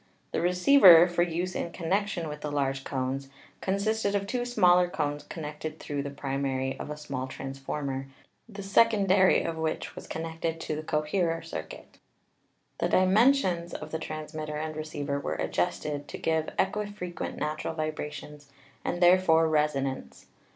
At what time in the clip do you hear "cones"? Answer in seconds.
2.83-3.29, 4.87-5.21